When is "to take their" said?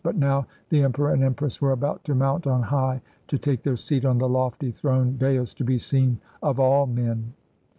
3.27-3.75